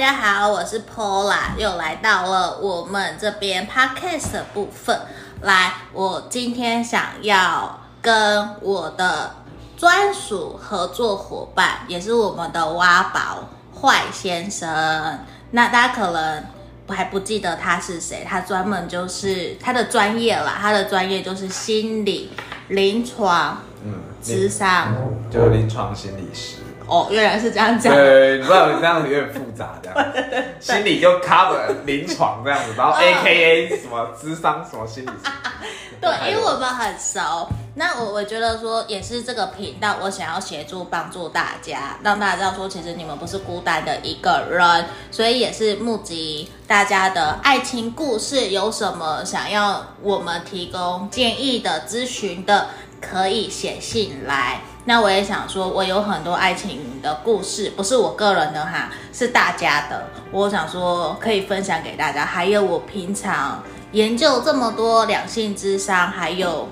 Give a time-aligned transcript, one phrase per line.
[0.00, 4.98] 家好，我是 Paula，又来到了我们这边 Podcast 的部分。
[5.42, 9.34] 来，我今天想要跟我的
[9.76, 15.18] 专属合作伙伴，也是我们的挖宝坏先生。
[15.50, 16.44] 那大家可能
[16.88, 22.32] 还不记得他是谁，他专门就是他的专业啦，他的专业就是心理
[22.68, 24.94] 临床，嗯，智商，
[25.30, 26.56] 就是临床心理师。
[26.90, 27.94] 哦，原来是这样讲。
[27.94, 30.12] 对，你不知道你这样子有点复杂，这样。
[30.58, 35.10] 心理就 cover 临床这样子，然后 A K A 什么智商什么心理。
[36.00, 37.46] 对，因为我们很熟。
[37.74, 44.86] 那我我觉得说，也是这个频道，我想要协助帮助大家，让大家知道说，其实你们不是孤单的一个人。
[45.10, 52.68] 所以也是募集大家的爱情故事，有什么想要我们提供建议的、咨询的，
[53.00, 54.60] 可以写信来。
[54.90, 60.08] 那我也想说，我有很多爱情的故事，不是我个人的哈，是大家的。
[60.32, 62.26] 我想说可以分享给大家。
[62.26, 66.68] 还有我平常研究这么多两性智商，还有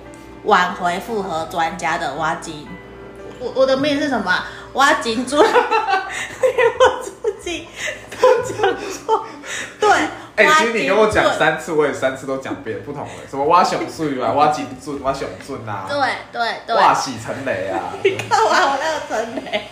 [0.47, 2.67] 挽回复合专家的挖金。
[3.39, 4.43] 我我的命是什么？
[4.79, 5.43] 挖金砖。
[5.45, 7.67] 我自己
[8.19, 9.27] 都讲错。
[9.79, 9.91] 对。
[10.39, 15.99] 哎、欸，其实你跟我讲三次，我也三次都讲遍不同的，什么挖熊树啊，挖金砖，挖熊砖啊，对
[16.31, 19.69] 对对，挖喜成雷啊，你看完我那个成雷，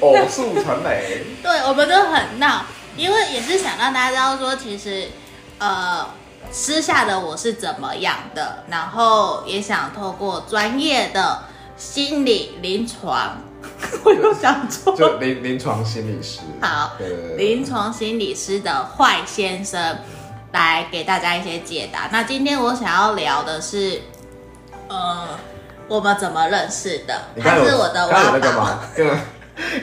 [0.00, 2.64] 偶数成雷，对，我们都很闹，
[2.96, 5.08] 因为也是想让大家知道说，其实
[5.58, 6.04] 呃，
[6.50, 11.44] 私下的我是怎么样的，然后也想透过专业的
[11.76, 13.38] 心理临床。
[14.04, 16.96] 我又想错，就临临床心理师，好，
[17.36, 19.98] 临床心理师的坏先生
[20.52, 22.08] 来给大家一些解答。
[22.10, 24.00] 那今天我想要聊的是，
[24.88, 25.28] 呃，
[25.88, 27.14] 我们怎么认识的？
[27.42, 28.22] 他是我的挖宝？
[28.22, 28.80] 刚刚有那个吗？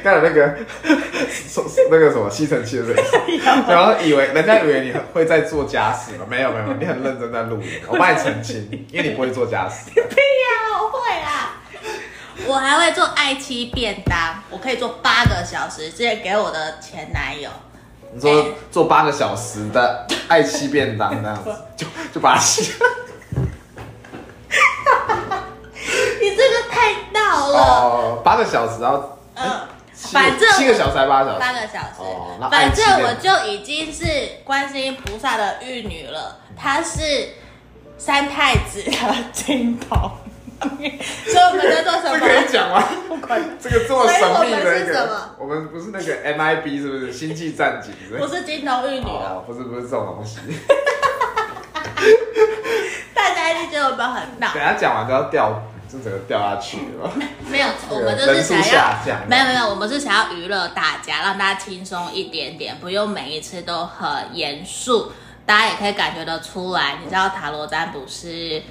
[0.01, 0.55] 刚有那个
[1.91, 2.95] 那个什么吸尘器的声
[3.27, 6.25] 音，然后以为人家以为你会在做家事吗？
[6.29, 9.91] 没有没有，你很认真在录音，我帮你澄清，因为你不会做家事。
[12.47, 17.49] 我还会做爱妻便当，我可以做八个小时，直接给我的前男友。
[18.13, 22.89] 你说、欸、做八个小时的爱妻便当这样子， 就就把它洗了。
[26.21, 27.59] 你这个太闹了。
[27.59, 31.99] 哦，八个小时，然后嗯，反正七个小时还八个小时，八个小时。
[31.99, 34.05] 哦，反正我就已经是
[34.43, 37.33] 观世音菩萨的玉女了，她是
[37.97, 40.11] 三太子 的金童。
[40.65, 42.17] 所以我们在做什么？
[42.17, 42.81] 这可以讲吗？
[43.09, 47.11] 不管这个这么神秘的一个，我们不是那个 MIB 是不是？
[47.11, 47.93] 星际战警？
[48.17, 50.39] 不是金童玉女哦，不是不是这种东西。
[53.13, 54.53] 大家一定觉得我们很闹。
[54.53, 57.11] 等下讲完都要掉，就整个掉下去了。
[57.49, 58.95] 没有，我们就是想要，
[59.27, 65.11] 没有没有，我们是想要娱乐大家，让大家轻松一点点，不用每一次都很严肃。
[65.45, 68.61] 大家也可以感觉得出来，你知道塔罗占卜师。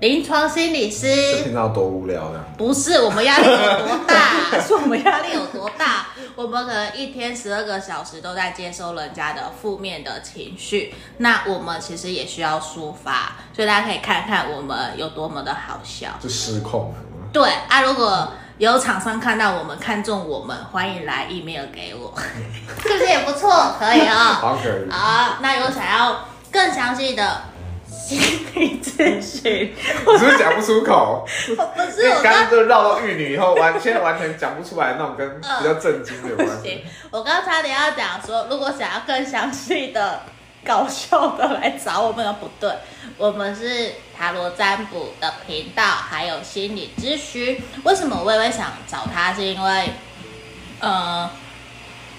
[0.00, 2.42] 临床心理师，听到多无聊的？
[2.56, 4.56] 不是，我们压力有多大？
[4.58, 6.06] 是我们压力有多大？
[6.36, 16.94] 我们可能一天十二个小时都在接收人家的负面的情绪，那我们其实也需要抒发，所以大家可以看看我们有多么的好笑，就失控。
[17.30, 22.12] 对啊，如果有厂商看到我们看中我们，欢迎来 email 给我，
[22.82, 23.74] 是不是也不错？
[23.78, 24.90] 可以啊、哦，好可以。
[24.90, 27.40] 好，那有想要更详细的。
[27.88, 28.18] 心
[28.54, 29.72] 理咨询，
[30.04, 31.24] 我是不是讲不出口？
[31.46, 36.84] 不是，我刚刚就绕到玉女以后，完现在完全讲不出来那种跟比较震惊的有关系。
[37.10, 40.20] 我刚差点要讲说，如果想要更详细的、
[40.64, 42.70] 搞笑的来找我们，的不对，
[43.16, 47.60] 我们是塔罗占卜的频道，还有心理咨询。
[47.84, 49.32] 为什么我也会想找他？
[49.32, 49.90] 是因为，
[50.80, 51.30] 呃，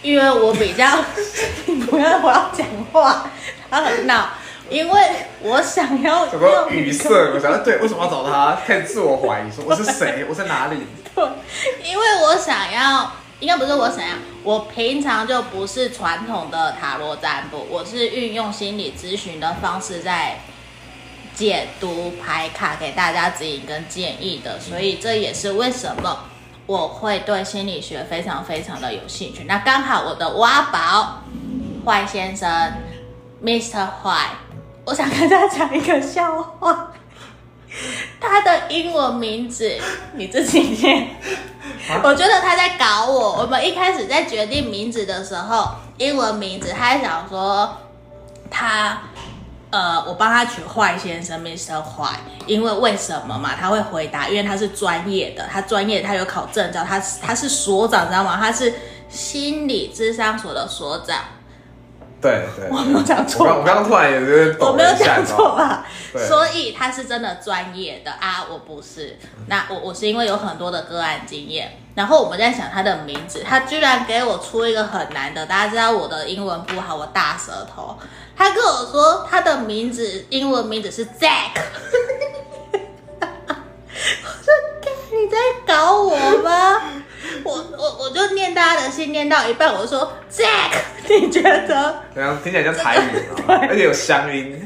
[0.02, 0.88] 因为我比较，
[1.90, 3.30] 不要我要讲话，
[3.70, 4.30] 他很闹。
[4.70, 5.02] 因为
[5.42, 8.58] 我想要什么语塞，我想要对，为什么要找他？
[8.66, 10.26] 开始自我怀疑，说我是谁？
[10.30, 10.78] 我在哪里？
[11.14, 11.24] 对，
[11.84, 13.12] 因为我想要，
[13.42, 20.40] 应该不是我想要，我平常就不是传统的塔罗占卜，我是运用心理咨询的方式在
[21.34, 26.26] 解读牌卡给大家指引跟建议的，所以这也是为什么
[26.68, 29.46] 我会对心理学非常非常的有兴趣。
[29.46, 31.24] 那刚好我的挖宝
[31.86, 32.74] 坏先生
[33.44, 33.88] ，Mr.
[34.04, 34.30] 坏。
[34.84, 36.92] 我想跟大家讲一个笑话，
[38.20, 39.78] 他的英文名字
[40.14, 41.16] 你自己念。
[42.04, 43.42] 我觉得他在搞我。
[43.42, 47.78] 我们一开始在决定名字的时候，英文名字，他还想说
[48.50, 49.02] 他
[49.72, 51.82] 呃，我帮他取坏先生，Mr.
[51.82, 53.56] 坏，因为为什么嘛？
[53.60, 58.38] 他会回答，因为他是专业的，他专业，他有考证照，他他是所长，知道吗？
[58.38, 58.74] 他是
[59.10, 61.18] 心理智商所的所长。
[62.22, 63.48] 对对，我没有讲错。
[63.48, 65.86] 我刚刚突然也是我没有讲错吧？
[66.28, 69.18] 所以他是真的专业的啊，我不是。
[69.48, 75.46] 那我我是因为有很多的个案经验，然后我们在想他的名字，他居然给我出一个很难的。
[75.46, 77.98] 大家知道我的英文不好，我大舌头。
[78.38, 81.60] 他跟我说他的名字英文名字是 Jack。
[83.20, 84.54] 我说
[85.12, 86.82] 你在搞我吗？
[87.44, 90.72] 我我我就念大家的信念到一半，我就说 Zack，
[91.20, 91.96] 你觉得？
[92.14, 92.38] 怎样？
[92.44, 93.60] 听起来像台语 吗？
[93.70, 94.60] 而且有乡音。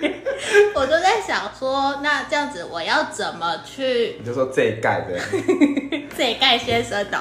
[0.74, 4.16] 我就在想说，那这样子我要怎么去？
[4.18, 5.26] 你就说这一盖这样。
[6.16, 7.18] 这一盖先生的，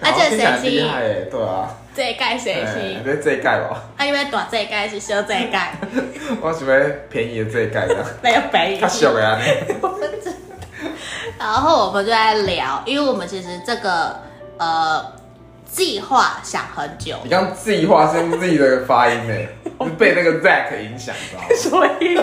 [0.00, 1.08] 而且谁厉害？
[1.30, 1.76] 对啊。
[1.92, 3.00] 这一盖谁新？
[3.04, 3.82] 你这一盖吧？
[3.98, 5.74] 他因为短这一盖是小这一盖。
[6.40, 7.96] 我准备便宜的这一盖的。
[8.22, 8.80] 没有便宜。
[8.80, 9.36] 他小呀。
[11.38, 14.20] 然后我们就在聊，因为我们其实这个
[14.58, 15.04] 呃
[15.70, 17.16] 计划想很久。
[17.22, 19.34] 你刚计划是用自己的发音呢，
[19.86, 21.48] 是被那个 Zack 影响，知道吗？
[21.56, 22.16] 所以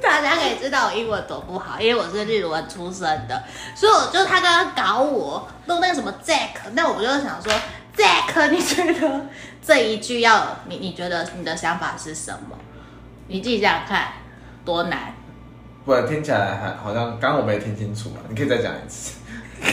[0.00, 3.42] 大家可以知道我英文多不好，因为我是日文出身的，
[3.74, 7.52] 所以我就他刚刚搞我弄那个什么 Zack，那我就想说
[7.96, 9.26] Zack，你觉得
[9.60, 12.56] 这一句要你你觉得你的想法是什么？
[13.26, 14.08] 你自己想想看，
[14.64, 15.14] 多难。
[15.84, 19.18] 不然听起来还好像刚刚我没听清楚嘛，你可以再讲一次。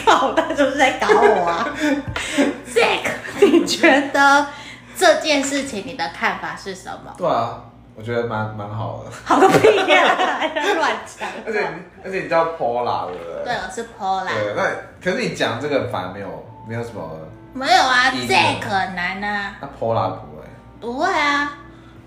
[0.06, 1.68] 靠，他就是在搞我啊！
[2.68, 3.10] Zack，
[3.42, 4.48] 你觉得
[4.96, 7.14] 这件事情你的看法是什么？
[7.18, 7.62] 对啊，
[7.96, 9.12] 我觉得蛮蛮好的。
[9.24, 10.42] 好个屁呀、啊！
[10.76, 11.30] 乱讲。
[11.46, 11.68] 而且
[12.04, 13.44] 而且你叫 Paula 对不对？
[13.46, 14.28] 对，我是 Paula。
[14.28, 14.64] 对，那
[15.04, 17.10] 可是你讲这个反而没有没有什么。
[17.54, 19.56] 没有啊，Zack 很难啊。
[19.62, 20.44] 那 Paula 不会？
[20.82, 21.54] 不会啊，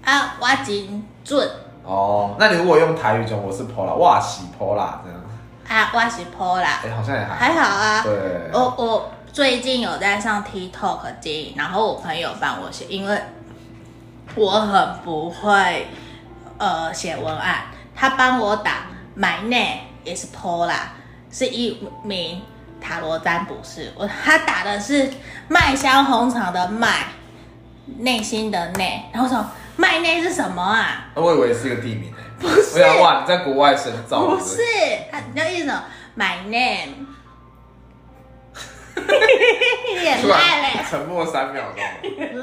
[0.04, 1.48] 啊，我真准。
[1.84, 5.22] 哦，那你如果用台语讲，我是 Paula，哇西 Paula 这样。
[5.68, 6.62] 啊，我是 Paula。
[6.84, 8.02] 哎，好像也还还好啊。
[8.02, 8.12] 对。
[8.52, 13.20] 我我最近有在上 TikTok 经营，然后我朋友帮我写，因为
[14.34, 15.88] 我很不会
[16.58, 18.86] 呃写文案，他帮我打
[19.16, 20.78] My name is Paula，
[21.30, 22.42] 是一名
[22.80, 23.92] 塔罗占卜师。
[23.96, 25.10] 我他打的是
[25.48, 27.06] 麦香红场的麦，
[27.98, 29.44] 内心的内，然后说。
[29.78, 31.04] 麦内是什么啊？
[31.12, 32.15] 我以为是一个地名诶。
[32.40, 32.82] 不是。
[33.00, 34.22] 哇，你在国外深造。
[34.26, 34.60] 不是，
[35.10, 35.72] 他你叫意思
[36.16, 37.06] ？My name。
[40.02, 40.84] 也赖嘞。
[40.88, 41.84] 沉默三秒钟。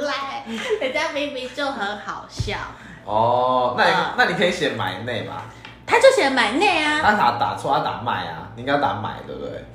[0.02, 0.44] 赖，
[0.80, 2.58] 人家明明就很好笑。
[3.06, 5.46] 哦，那你那你可以写 my name 吧。
[5.86, 7.02] 他就写 my name 啊。
[7.04, 9.66] 他打打错，他打卖啊，你应该打买，对不对？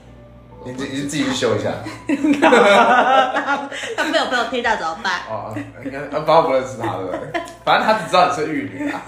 [0.64, 1.70] 你自你自己去修一下。
[3.96, 5.20] 他没有被我听到怎么办？
[5.30, 5.54] 哦，
[5.84, 7.42] 应该反正我不认识他，对不对？
[7.64, 9.00] 反正他只知道你是玉女啊。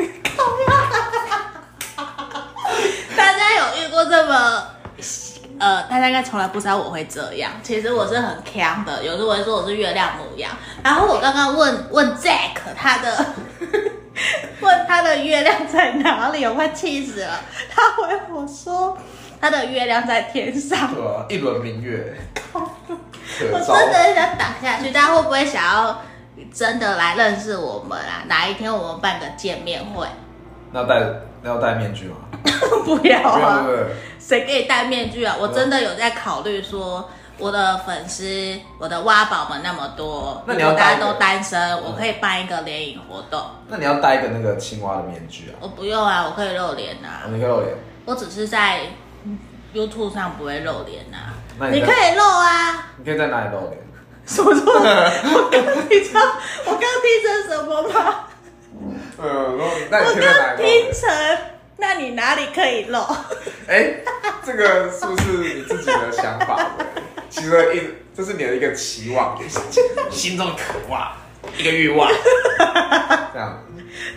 [3.17, 4.67] 大家有遇过这么
[5.59, 7.53] 呃，大家应该从来不知道我会这样。
[7.63, 10.51] 其实我是很强的，有时候我会说我是月亮模样。
[10.83, 13.27] 然后我刚刚问问 Jack 他的
[14.61, 17.41] 问他的月亮在哪里，我快气死了。
[17.71, 18.99] 他回我说。
[19.43, 22.15] 他的月亮在天上，对啊，一轮明月。
[22.53, 26.03] 我真的很想打下去，大家会不会想要
[26.53, 28.21] 真的来认识我们啊？
[28.29, 30.07] 哪一天我们办个见面会？
[30.73, 31.01] 那要戴
[31.43, 32.17] 那要戴面具吗？
[32.85, 33.67] 不要啊！
[34.19, 35.37] 谁给你戴面具啊？
[35.39, 37.09] 我真的有在考虑说，
[37.39, 43.41] 我的粉丝，我的挖宝们那么多，那你要大家都单身，我可以办一个联谊活动。
[43.69, 45.55] 那你要戴一个那个青蛙的面具啊？
[45.61, 47.27] 我不用啊，我可以露脸啊。
[47.29, 47.75] 你可以露脸？
[48.05, 48.81] 我只是在。
[49.73, 51.17] YouTube 上不会露脸呐、
[51.61, 52.89] 啊，你，你可以露啊。
[52.97, 53.79] 你可以在哪里露脸？
[54.27, 54.51] 什么？
[54.51, 56.21] 我刚听成，
[56.67, 58.25] 我刚听成什么吗？
[59.91, 60.57] 呃，那你可以在哪里露？
[60.57, 61.03] 我刚听成，
[61.79, 63.01] 那你哪里可以露？
[63.67, 64.05] 哎、欸，
[64.45, 66.71] 这个是不是你自己的想法？
[67.29, 67.81] 其实一，
[68.17, 69.37] 这是你的一个期望，
[70.11, 71.13] 心中的渴望，
[71.57, 72.09] 一个欲望，
[73.33, 73.65] 这样。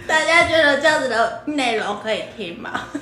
[0.07, 2.87] 大家觉得这样子的内容可以听吗？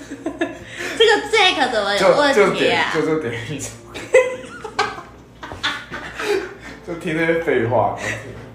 [0.97, 2.91] 这个 Jack 怎么有问题啊？
[2.93, 3.71] 就，就这点意思。
[6.87, 7.97] 就听那些废话。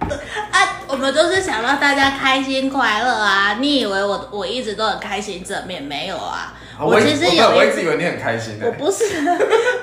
[0.87, 3.59] 啊，我们都是想让大家开心快乐啊！
[3.61, 6.55] 你以为我我一直都很开心正面没有啊？
[6.78, 8.66] 我，我其实有我，我一直以为你很开心的。
[8.66, 9.05] 我不是，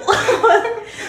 [0.05, 0.13] 我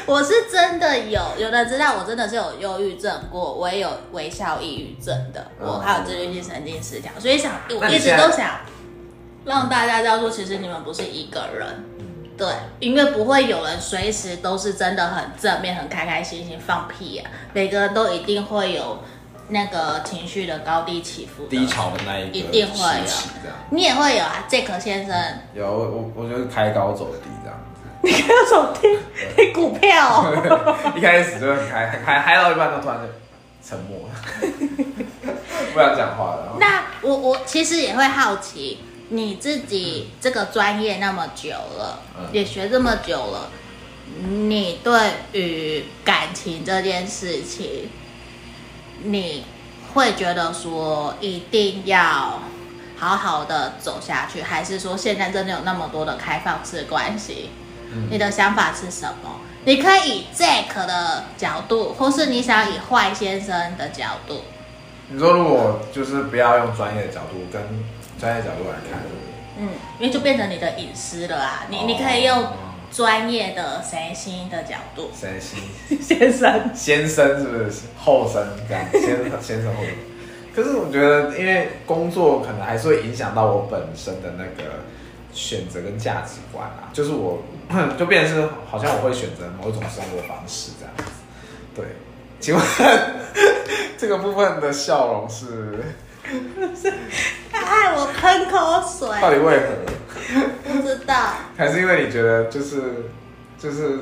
[0.06, 8.50] 我我是真的有，有人知道我真的是有忧郁症过，我也有微笑抑郁症的，我还有自律性神经失调，所以想我一直都想。
[9.44, 11.84] 让大家知道说，其实你们不是一个人，
[12.34, 12.48] 对，
[12.80, 17.30] 因为不会有人随时都是真的很正面、很开开心心放屁啊。
[17.52, 19.02] 每个人都一定会有
[19.48, 23.04] 那个情绪的高低起伏，低潮的那一个，一定会有。
[23.70, 25.14] 你也会有啊，Jack 先生。
[25.54, 27.80] 有我，我就是开高走低这样子。
[28.02, 28.98] 你开高走低？
[29.36, 30.32] 你股票？
[30.96, 33.08] 一开始就很开，很开，嗨到一半都突然就
[33.66, 34.14] 沉默了，
[35.72, 36.56] 不想讲话了。
[36.58, 43.50] 那我我其实也会好奇，你自己这个专业那么久了，嗯、也学这么久了，
[44.22, 47.90] 你对于感情这件事情，
[49.04, 49.44] 你
[49.94, 52.40] 会觉得说一定要
[52.98, 57.50] 好好的走下去，还是说现在真的有那么多的开放式关系？
[57.92, 59.40] 嗯、你的想法是什么？
[59.64, 64.42] 你可以以 Jack 的角度，或是你想以坏先生的角度。
[65.08, 67.62] 你说如果就是不要用专业的角度跟
[68.18, 69.00] 专业角度来看，
[69.58, 69.68] 嗯，
[69.98, 71.66] 因为就变成你的隐私了啊。
[71.68, 72.46] 你、哦、你可以用
[72.94, 75.58] 专业的谁心的角度，谁心
[76.00, 78.84] 先生先生是不是后生这样？
[78.92, 79.02] 先
[79.42, 79.92] 先生后生。
[80.54, 84.70] 可是我觉得，因为工作可能还是会影响到我本身的那个。
[85.36, 87.42] 选择跟价值观啊，就是我
[87.98, 91.02] 就变成是好像我会选择某一种生活方式这样子。
[91.74, 91.84] 对，
[92.38, 92.64] 请问
[93.98, 95.82] 这个部分的笑容是？
[96.80, 96.94] 是
[97.50, 99.08] 他害我喷口水。
[99.20, 99.66] 到底为何？
[100.64, 101.14] 不知道。
[101.56, 103.10] 还是因为你觉得就是
[103.58, 103.98] 就是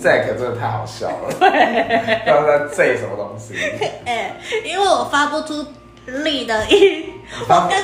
[0.00, 1.32] Jack 真的太好笑了？
[1.38, 1.48] 对。
[2.20, 3.54] 不知道在 J 什么东西？
[4.06, 5.66] 哎， 因为我发不出。
[6.06, 7.82] 力的音，我刚刚差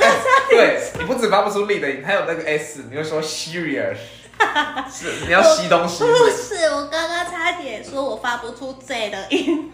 [0.51, 3.97] 点，对，你不止发不出力的音，还有那个 s，你会说 serious，
[4.93, 6.05] 是你要吸东西。
[6.05, 9.73] 不是，我刚刚差点说我发不出 z 的音。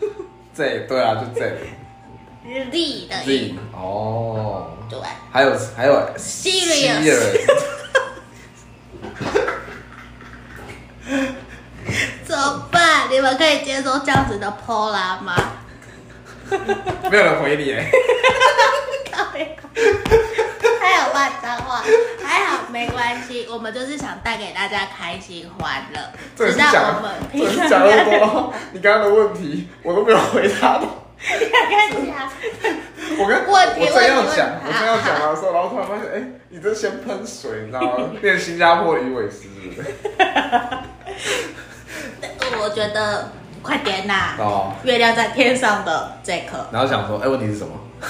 [0.55, 1.59] z 对啊，就 z。
[2.71, 3.59] 力的音。
[3.73, 4.71] 哦。
[4.89, 4.97] 对。
[5.33, 7.41] 还有还有 serious。
[12.25, 13.09] 怎么办？
[13.11, 15.37] 你们可以接受这样子的 Pola 吗？
[17.09, 17.89] 没有人回你哎，
[20.81, 21.81] 还有乱脏话，
[22.25, 26.01] 还好没关系，我们就是想带给大家开心欢乐。
[26.35, 27.01] 这是讲，
[27.33, 30.89] 这是讲那么多，你刚刚 的问题我都没有回答你。
[31.39, 32.29] 你看看你啊，
[33.17, 38.11] 我跟我真要讲，我真要讲的时候，然后突然发现，哎，你这先喷水，你知道吗？
[38.21, 39.95] 变新加坡鱼尾狮是不是？
[42.67, 43.29] 我觉得。
[43.63, 44.37] 快点呐！
[44.39, 47.75] 哦，月亮在天上的这颗，然后想说，哎，问题是什么？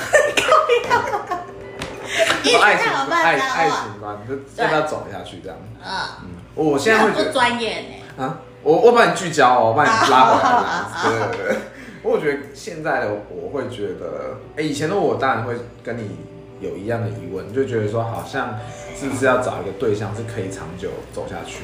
[2.61, 5.57] 爱情爱爱情观，就让他走下去这样。
[5.83, 5.91] 嗯
[6.25, 8.23] 嗯，我现在会觉得专业呢。
[8.23, 10.85] 啊，我我把你聚焦哦，把你拉回来。
[11.03, 11.57] 对对对，
[12.03, 16.19] 我觉得现在的我会觉得，哎，以前的我当然会跟你
[16.61, 18.59] 有一样的疑问，就觉得说，好像
[18.95, 21.61] 是不是要找一个对象是可以长久走下去？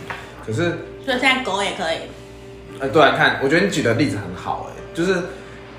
[0.46, 1.98] 可是，所以现在狗也可以。
[2.80, 5.22] 哎，对啊，看，我觉得你举的例子很好，哎，就是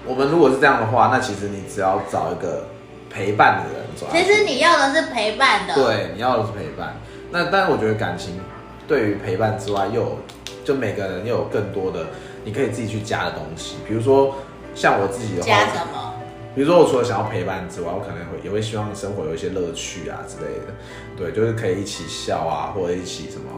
[0.05, 2.65] 我们如果是这样的话，那其实你只要找一个
[3.09, 6.95] 陪伴的人，其实你要的是陪伴的，对，你要的是陪伴。
[7.29, 8.39] 那但是我觉得感情
[8.87, 10.19] 对于陪伴之外，又有
[10.63, 12.05] 就每个人又有更多的
[12.45, 14.35] 你可以自己去加的东西，比如说
[14.75, 16.13] 像我自己的话，加什么？
[16.55, 20.73] 比如说我除了想要陪伴之外，我可能会也会希望生活有一些乐趣啊之类的，
[21.17, 23.49] 对，就是可以一起笑啊，或者一起什么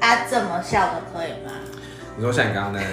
[0.00, 1.52] 啊，这么笑的可以吗？
[2.16, 2.88] 你说像你刚刚那样，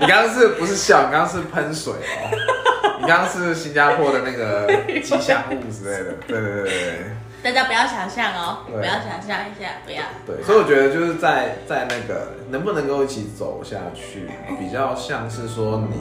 [0.00, 1.06] 你刚刚是不是笑？
[1.06, 2.98] 你刚刚是喷水哦。
[3.00, 4.66] 你刚刚是新加坡的那个
[5.00, 6.12] 吉祥物之类的。
[6.26, 7.00] 对对对对。
[7.42, 10.02] 大家不要想象哦，不要想象一下，不要。
[10.26, 15.96] 对，所以我觉得就是在在那个能不能够一起走下去，比较像是说你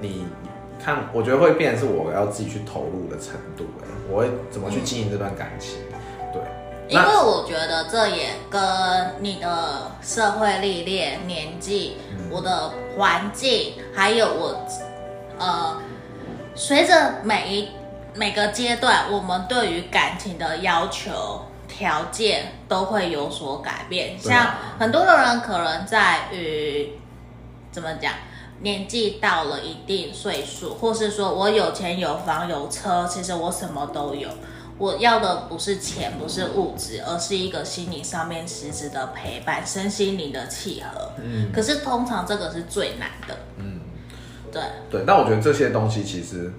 [0.00, 0.26] 你
[0.84, 3.64] 看，我觉得会变成是我要自己去投入的程度，
[4.08, 5.80] 我会怎么去经营这段感情。
[6.90, 8.60] 因为我觉得这也跟
[9.20, 14.66] 你的社会历练、年纪、嗯、我的环境，还有我，
[15.38, 15.80] 呃，
[16.56, 17.68] 随着每一
[18.14, 24.18] 每个阶段，我们对于感情的要求条件都会有所改变。
[24.18, 26.98] 像很多的人可能在于
[27.70, 28.12] 怎么讲，
[28.62, 34.28] 年纪到了一定岁数，或是说我有钱有房有车，其实我什么都有。
[34.80, 41.12] 我要的不是钱，不是物质，而是一个心理上面实质的陪伴，身心灵的契合。
[41.22, 43.36] 嗯，可是通常这个是最难的。
[43.58, 43.80] 嗯，
[44.50, 46.50] 对对，但我觉得这些东西其实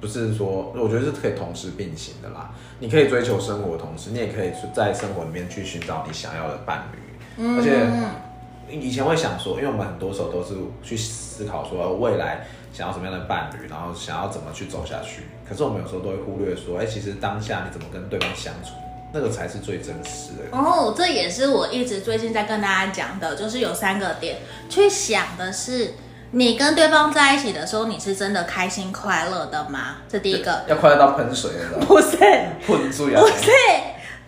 [0.00, 2.54] 不是说，我觉得是可以同时并行的啦。
[2.78, 6.98] 你可以追求生活的同时，你也可以在生活里面去寻找你想要的伴侣。
[7.38, 10.54] 嗯，而且以前会想说，因为我们很多时候都是
[10.84, 12.46] 去思考说未来。
[12.74, 15.22] 想要什么样的伴侣，然后想要怎么去走下去。
[15.48, 18.70] 可是我们有时候都会忽略说，哎，其实当下你怎么跟对方相处，
[19.12, 20.58] 那个才是最真实的。
[20.58, 24.38] 哦，这也是我一直最近在跟大家讲的，就是有三个点
[24.68, 25.94] 去想的是，
[26.32, 29.98] 你跟对方在一起的时候，你是真的开心快乐的吗？
[30.08, 30.64] 这第一个。
[30.66, 31.78] 要快乐到喷水了。
[31.86, 32.16] 不是。
[32.66, 33.14] 喷水。
[33.14, 33.52] 不是。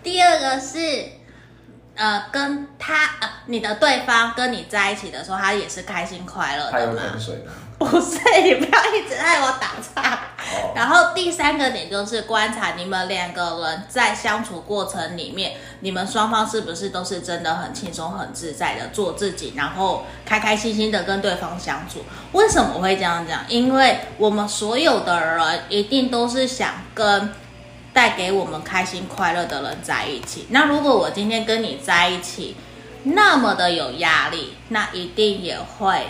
[0.04, 0.78] 第二个是，
[1.96, 7.02] 呃，跟他呃，你的对方跟你在一起的时候，他也是开心快乐的吗？
[7.78, 10.14] 不是，你不要一直害我打岔。
[10.14, 22.02] 哦、 然后第三个点就是观察你们两个人在相处过程里面，你们双方是不是都是真的很轻松、很自在的做自己，然后开开心心的跟对方相处。
[22.32, 23.40] 为什么我会这样讲？
[23.46, 27.30] 因为我们所有的人一定都是想跟
[27.96, 30.46] 带给我们开心快乐的人在一起。
[30.50, 32.54] 那如果我今天跟你在一起，
[33.04, 36.02] 那么的有压力，那一定也会。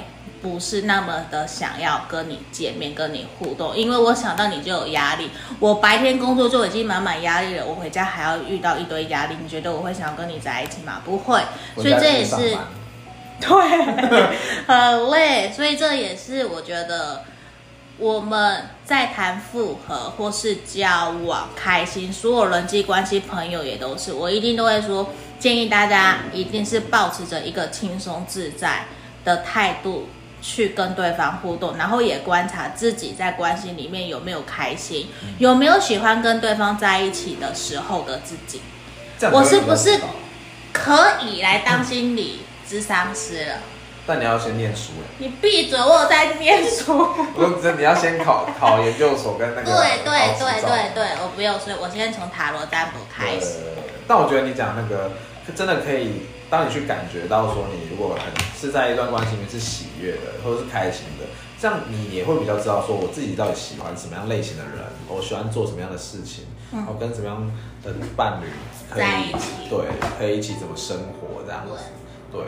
[0.43, 5.31] 不是那么的想要跟你见面、跟你互动，因为我想到你就有压力。
[5.59, 9.37] 我白天工作就已经满满压力了，我回家还要遇到一堆压力。
[9.43, 11.01] 你觉得我会想要跟你在一起吗？
[11.05, 11.41] 不会。
[11.75, 12.57] 所以这也是
[13.41, 14.27] 对，
[14.67, 15.51] 很累。
[15.51, 17.25] 所以这也是我觉得
[17.99, 28.87] 我们在谈复合或是交往开心，所有人际关系、朋友也都是，我一定都会说，建议大家一定是保持着一个轻松自在
[29.25, 30.09] 的态度。
[30.43, 38.61] 去跟对方互动，然后也观察自己在关系里面有没有开心，嗯、有没有喜欢跟对方在一起的时候的自己。
[39.33, 39.99] 我是不是
[40.73, 43.55] 可以来当心理咨商师了？
[44.07, 45.15] 但你要先念书哎。
[45.19, 45.79] 你闭嘴！
[45.79, 46.97] 我有在念书。
[47.35, 49.65] 我这你要先考考研究所跟那个。
[49.65, 53.59] 对对对对对，我不用，所以我先从塔罗占卜开始。
[54.07, 55.11] 但我觉得你讲那个
[55.55, 56.23] 真的可以。
[56.49, 58.23] 当你去感觉到说，你如果很
[58.57, 61.27] 是在一段关系里面是喜悦的，或者是开心的，
[61.61, 64.75] 这样你也会比较知道说，我自己到底喜欢什么样类型的人，
[65.09, 67.51] 我喜欢做什么样的事情，然后跟什么样
[67.83, 68.47] 的伴侣
[68.89, 69.87] 可以在一起，对，
[70.17, 71.73] 可以一起怎么生活这样子，
[72.31, 72.41] 对，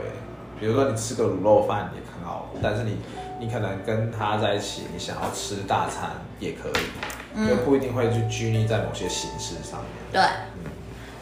[0.61, 2.99] 比如说你吃个卤肉饭也很好，但是你
[3.41, 10.23] 你可能跟他在一起，你想要吃大餐也可以，就不一定会去拘泥在某些形式上面，对。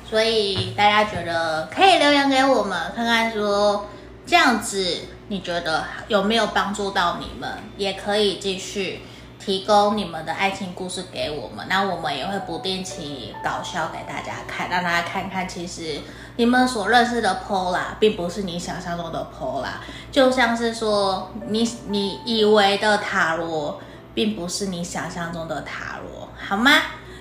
[0.09, 3.87] 所以大家觉得可以留言给我们，看看说
[4.25, 7.51] 这样子你觉得有没有帮助到你们？
[7.77, 9.01] 也可以继续
[9.47, 16.01] 提供你们的爱情故事给我们，那我们也会不定期搞笑给大家看，让大家看看其实
[16.35, 19.75] 你们所认识的 Paula 并不是你想象中的 Paula，
[20.11, 23.81] 就像是说你你以为的塔罗
[24.13, 26.73] 并不是你想象中的塔罗，好吗？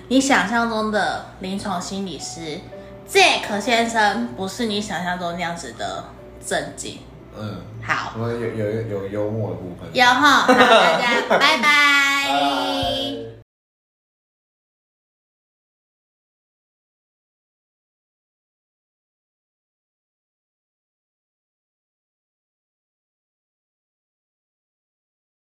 [0.08, 2.58] 你想象中的临床心理师。
[3.08, 6.02] Jack 先生不是你想象中那样子的
[6.44, 6.98] 正经，
[7.38, 12.02] 嗯，好，有有有有幽默的部分，有哈，好，大家拜拜。
[12.32, 12.40] Bye.
[12.40, 13.15] Bye.